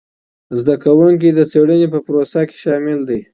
زده 0.59 0.75
کوونکي 0.83 1.29
د 1.33 1.39
څېړنې 1.51 1.87
په 1.93 1.99
پروسه 2.05 2.39
کي 2.49 2.57
شامل 2.63 2.99
دي. 3.09 3.21